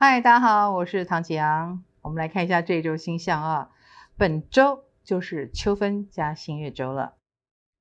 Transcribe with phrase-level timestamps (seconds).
[0.00, 1.82] 嗨，大家好，我是唐启阳。
[2.02, 3.70] 我们来看一下这一周星象啊，
[4.16, 7.16] 本周就是秋分加新月周了。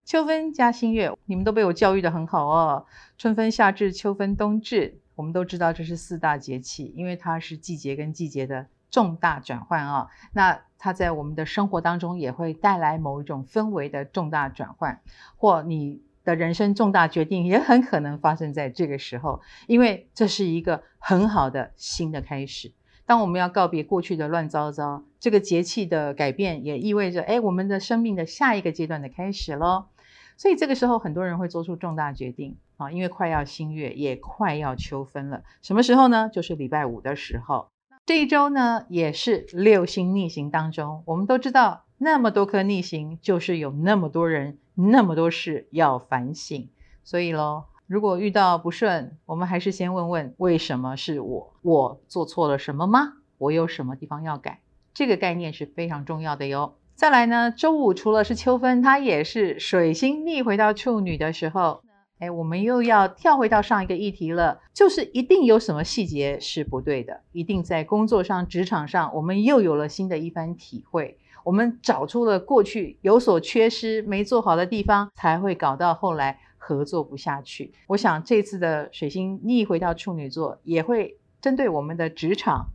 [0.04, 2.88] 秋分加新月，你们都被我教育得很好哦。
[3.20, 10.08] 春分、夏至、秋分、冬至，我们都知道这是四大节气，因为它是季节跟季节的重大转换啊。
[10.34, 15.02] 那它在我们的生活当中也会带来某一种氛围的重大转换，
[15.36, 22.74] 或你的人生重大决定也很可能发生在这个时候，因为这是一个很好的新的开始。
[23.06, 29.88] 当我们要告别过去的乱糟糟，这个节气的改变也意味着，哎，我们的生命的下一个阶段的开始咯。
[30.36, 35.44] 所以这个时候很多人会做出重大决定啊，因为快要新月，也快要秋分了。
[35.62, 36.30] 什么时候呢？
[36.32, 37.70] 就是礼拜五的时候。
[38.06, 41.04] 这一周呢，也是六星逆行当中。
[41.06, 46.70] 我们都知道，那么多颗逆行，就是有那么多人、那么多事要反省。
[47.04, 51.54] 所以咯，如果遇到不顺，我们还是先问问：为什么是我？
[51.62, 53.14] 我做错了什么吗？
[53.38, 54.62] 我有什么地方要改？
[54.94, 56.76] 这个概念是非常重要的哟。
[56.96, 61.82] 再来呢，周五除了是秋分，它也是水星逆回到处女的时候。
[62.20, 77.72] 哎，我们又要跳回到上一个议题了，就是一定有什么细节是不对的，一定在工作上、职场上，我们又有了新的一番体会，我们找出了过去有所缺失、没做好的地方，才会搞到后来合作不下去。
[77.88, 82.68] 我想这次的水星逆回到处女座，也会针对我们的职场，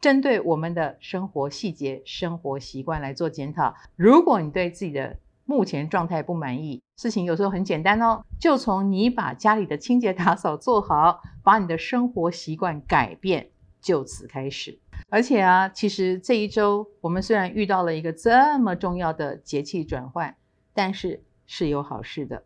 [0.00, 3.72] 针对我们的生活细节、生活习惯来做检讨。
[3.94, 14.80] 如果你对自己的目前状态不满意，事情有时候很简单哦，就从你把家里的清洁打扫做好，把你的生活习惯改变，就此开始。
[15.08, 20.36] 而且啊，其实这一周我们虽然遇到了一个这么重要的节气转换，
[20.74, 22.42] 但是是有好事的，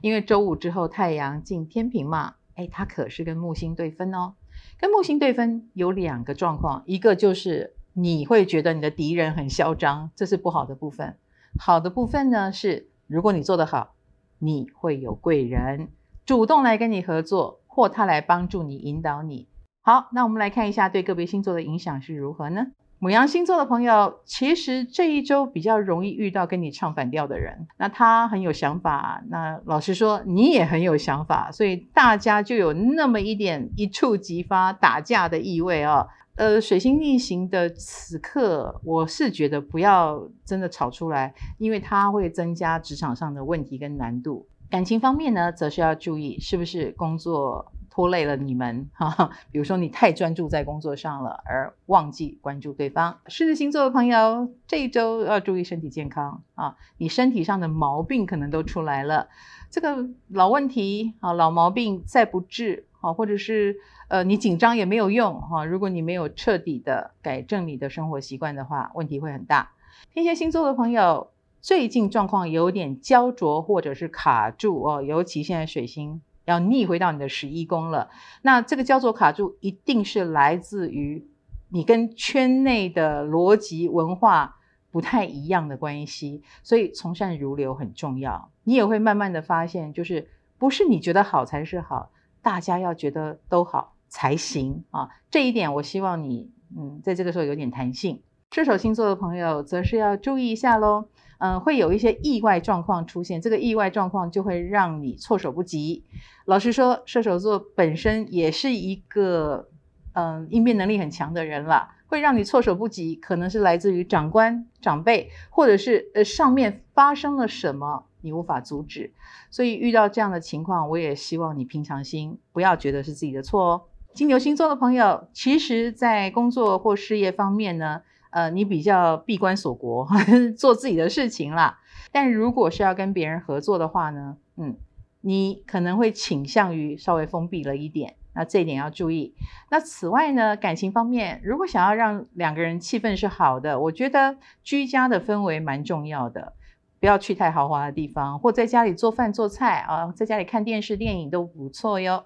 [0.00, 4.34] 因为周五之后太阳进天秤嘛，哎，它可是跟木星对分哦。
[4.78, 11.16] 跟木星对分有两个状况，一个就是你会觉得你的敌人很嚣张，这是不好的部分。
[11.58, 13.94] 好的部分呢是，如果你做得好，
[14.38, 15.88] 你会有贵人
[16.24, 19.48] 主动来跟你合作，或他来帮助你、引导你。
[19.86, 22.66] 好，那我们来看一下对个别星座的影响是如何呢？
[22.98, 36.08] 母羊星座的朋友，其实这一周比较容易遇到跟你唱反调的人，那他很有想法，那老实说你也很有想法，所以大家就有那么一点一触即发打架的意味、哦。
[36.34, 44.48] 呃，水星逆行的此刻，我是觉得不要真的吵出来，因为它会增加职场上的问题跟难度。
[44.68, 53.20] 感情方面呢，则是要注意是不是工作拖累了你们， 哈哈，比如说你太专注在工作上了，而忘记关注对方。
[53.26, 59.30] 狮子星座的朋友，这一周要注意身体健康啊，你身体上的毛病可能都出来了，
[59.70, 63.14] 这个老问题啊，老毛病再不治啊。
[63.14, 65.64] 或者是呃，你紧张也没有用哈。
[65.64, 69.70] 如果你没有彻底的改正你的生活习惯的话，问题会很大。
[70.12, 71.30] 天蝎星座的朋友
[71.62, 78.08] 最近状况有点焦灼或者是卡住哦，尤其现在水星要逆回到你的十一宫了。
[78.40, 81.28] 那这个焦灼卡住一定是来自于
[81.68, 84.56] 你跟圈内的逻辑文化
[84.90, 88.50] 不太一样的关系，所以从善如流很重要。
[88.64, 92.10] 你也会慢慢的发现，就是不是你觉得好才是好。
[92.40, 95.10] 大家要觉得都好才行啊！
[95.28, 98.22] 这一点我希望你，嗯，在这个时候有点弹性。
[98.52, 101.08] 射手星座的朋友则是要注意一下喽，
[101.38, 106.04] 嗯，会有一些意外状况出现，这个意外状况就会让你措手不及。
[106.44, 109.68] 老实说，射手座本身也是一个，
[110.14, 118.04] 嗯，应变能力很强的人啦，会让你措手不及，可能是来自于长官、长辈，或者是呃上面发生了什么。
[118.22, 119.12] 你无法阻止，
[119.52, 123.82] 所以遇到这样的情况，我也希望你平常心，不要觉得是自己的错哦。
[124.14, 130.06] 金牛星座的朋友，其实，在工作或事业方面呢，呃，你比较闭关锁国，
[130.56, 131.78] 做自己的事情啦。
[132.12, 134.76] 但如果是要跟别人合作的话呢，嗯，
[135.20, 139.34] 你可能会倾向于稍微封闭了一点，那这一点要注意。
[139.70, 146.52] 那此外呢，感情方面，如果想要让两个人气氛是好的，我觉得居家的氛围蛮重要的。
[146.98, 152.24] 不要去太豪华的地方，或在家里做饭做菜啊，在家里看电视电影都不错哟。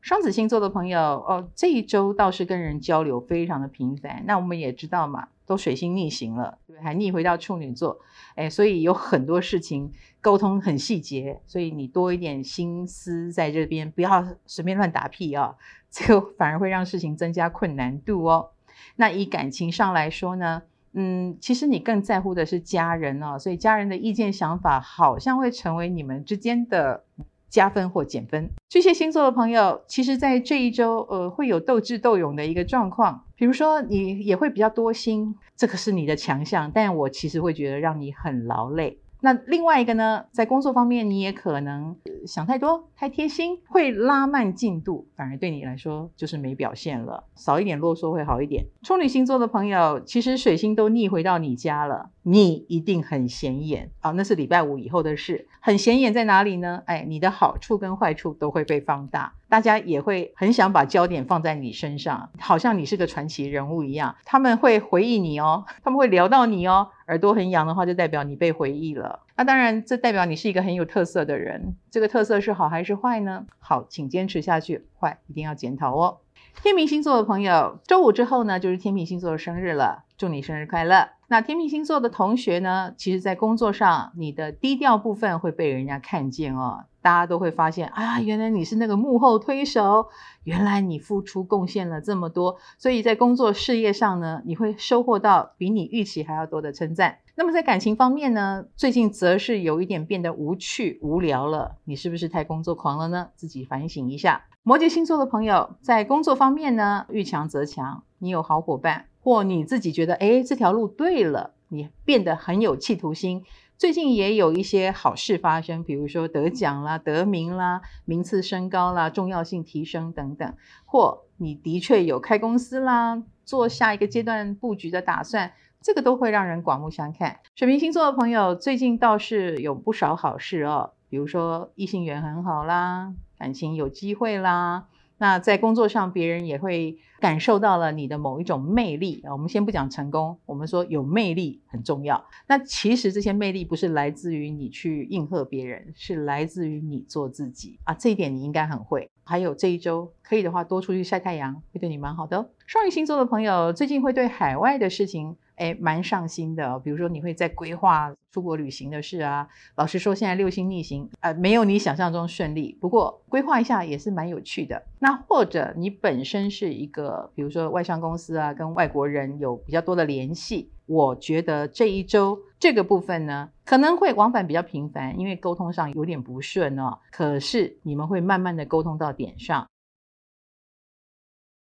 [0.00, 4.22] 双子星座的朋友哦，这一周倒是跟人交流非常的频繁。
[4.24, 7.98] 那我们也知道嘛，都水星逆行了，对，还逆回到处女座，
[8.36, 15.56] 哎，所以有很多事情沟通很细节，所以你多一点心思在这边，不要随便乱打屁啊，
[15.92, 18.48] 这个反而会让事情增加困难度哦。
[18.96, 20.62] 那以感情上来说呢？
[20.94, 27.04] 嗯，其实你更在乎的是家人哦，所以家人的意见想法好像会成为你们之间的
[27.48, 28.50] 加分或减分。
[28.68, 33.24] 巨蟹星座的朋友，其实在这一周，呃，会有斗智斗勇的一个状况。
[33.42, 39.00] 比如说，你也会比较多心，这个是你的强项，但我其实会觉得让你很劳累。
[39.24, 41.96] 那另外一个呢，在工作方面，你也可能
[42.26, 47.22] 想太多、太贴心，会拉慢进度，反而对你来说就是没表现了。
[47.36, 48.64] 少一点啰嗦会好一点。
[48.82, 54.10] 处女星座的朋友，其实水星都逆回到你家了，你一定很显眼啊！
[54.10, 55.46] 那是礼拜五以后的事。
[55.60, 56.82] 很显眼在哪里呢？
[56.86, 59.34] 哎，你的好处跟坏处都会被放大。
[59.48, 64.16] 大家也会很想把焦点放在你身上，好像你是个传奇人物一样。
[64.24, 66.88] 他们会回忆你哦，他们会聊到你哦。
[67.12, 69.20] 耳朵很痒的话，就代表你被回忆了。
[69.36, 71.76] 那当然，这代表你是一个很有特色的人。
[71.90, 73.44] 这个特色是好还是坏呢？
[73.58, 74.86] 好，请坚持下去。
[74.98, 76.20] 坏，一定要检讨哦。
[76.62, 80.04] 天秤星座的朋友，周五之后呢，就是天秤星座的生日了。
[80.16, 81.10] 祝你生日快乐！
[81.32, 86.84] 那天秤星座的同学呢，其实在工作上，你的低调部分会被人家看见哦。
[87.00, 90.08] 大家都会发现，啊，原来你是那个幕后推手，
[90.44, 97.20] 原来你付出贡献了这么多，所以在工作事业上呢，你会收获到比你预期还要多的称赞。
[97.34, 103.28] 那么在感情方面呢，最近则是有一点变得无趣无聊了，你是不是太工作狂了呢？
[103.36, 104.44] 自己反省一下。
[104.62, 113.44] 摩羯星座的朋友在工作方面呢，遇强则强，你有好伙伴，或你自己觉得，诶，这条路对了，你变得很有企图心。
[113.78, 120.54] 最近也有一些好事发生，比如说得奖啦、得名啦、名次升高啦、重要性提升等等，
[120.84, 127.40] 或你的确有开公司啦，做下一个阶段布局的打算，这个都会让人刮目相看。
[127.56, 134.86] 水瓶星座的朋友最近倒是有不少好事哦，比如说异性缘很好啦，感情有机会啦。
[135.22, 139.30] 那在工作上，别人也会感受到了你的某一种魅力啊。
[139.30, 142.26] 我们先不讲成功，我们说有魅力很重要。
[142.48, 147.94] 那其实这些魅力不是来自于你去应和别人，是来自于你做自己啊。
[147.94, 149.08] 这一点你应该很会。
[149.22, 152.48] 还有这一周可以的话，多出去晒太阳，会对你蛮好的哦。
[152.66, 155.36] 双鱼星座的朋友最近会对海外的事情。
[155.56, 159.46] 诶，蛮上心的哦，比如说你会在规划出国旅行的事啊。
[159.76, 162.76] 老实说，现在六星逆行，呃，没有你想象中顺利。
[162.80, 164.82] 不过规划一下也是蛮有趣的。
[164.98, 176.98] 那或者你本身是一个，比如说外商公司啊，跟外国人有比较多的联系，我觉得这一周这个部分呢，可能会往返比较频繁，因为沟通上有点不顺哦。
[177.10, 179.68] 可是你们会慢慢的沟通到点上，